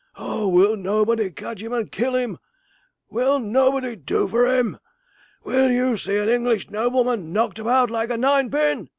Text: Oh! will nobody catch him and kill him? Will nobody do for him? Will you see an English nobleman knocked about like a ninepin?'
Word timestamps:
Oh! 0.17 0.47
will 0.47 0.75
nobody 0.77 1.29
catch 1.29 1.61
him 1.61 1.73
and 1.73 1.91
kill 1.91 2.15
him? 2.15 2.39
Will 3.11 3.37
nobody 3.37 3.95
do 3.95 4.27
for 4.27 4.47
him? 4.47 4.79
Will 5.43 5.69
you 5.71 5.95
see 5.95 6.17
an 6.17 6.27
English 6.27 6.71
nobleman 6.71 7.31
knocked 7.31 7.59
about 7.59 7.91
like 7.91 8.09
a 8.09 8.17
ninepin?' 8.17 8.89